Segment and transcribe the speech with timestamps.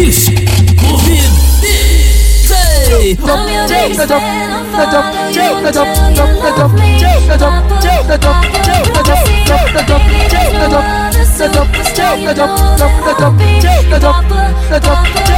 [0.00, 0.32] Kiss,
[0.80, 1.28] Covid,
[2.88, 4.24] Take that up,
[4.72, 7.52] that up, take that up, that up, take that up,
[7.84, 9.20] take that up, take that up,
[9.70, 10.88] that up, take that up,
[11.36, 12.16] that up, take
[12.90, 15.28] that up, that up, take that up, that up, take that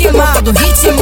[0.00, 0.99] ritmado, ritmado.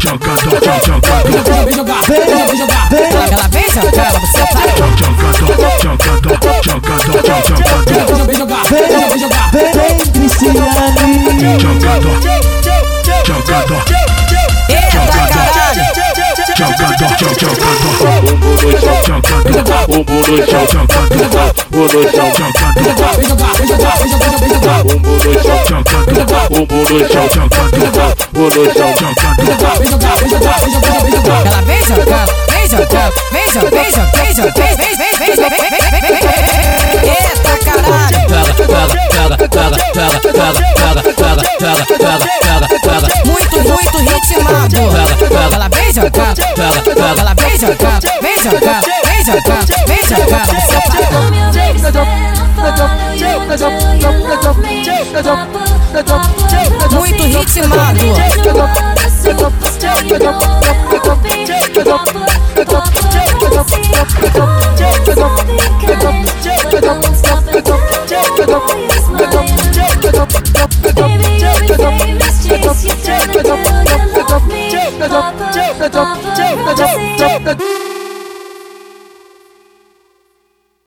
[0.00, 5.44] Tchancador, tchancador Ela vem jogar, ela vem jogar Ela vem jogar, ela você para Tchancador,
[5.78, 10.60] tchancador, tchancador, tchancador Ela vem jogar, ela vem jogar Vem, Cristiane
[11.58, 12.16] Tchancador,
[13.24, 13.82] tchancador
[19.88, 20.86] O bolo chão, chão, bolo chão, chão,
[21.70, 22.88] bolo chão, chão, bolo
[23.50, 23.84] chão,
[24.60, 25.89] chão, bolo chão, chão,
[26.20, 27.48] jogar o jogar, no jogar, joga
[27.80, 28.92] jogar, bolo jogar, chão,
[29.40, 31.46] jogar, vem jogar, vem jogar, vem jogar, vem jogar.
[31.46, 35.48] Ela vem jogar, vem jogar, vem jogar, vem jogar, vem jogar, vem vem vem vem
[35.50, 36.36] vem vem vem vem.
[37.10, 38.20] Eita caralho.
[38.28, 41.44] Joga, joga, joga, joga, joga, joga, joga, joga,
[42.00, 43.08] joga, joga, joga.
[43.24, 44.76] Muito, muito ritmado.
[45.54, 46.84] Ela vem jogando, jogar,
[47.40, 50.02] vem jogar, vem jogar, vem jogar, vem
[53.58, 53.89] jogando.
[56.92, 58.00] Muito ritmado.
[77.00, 77.79] Papa, Papa,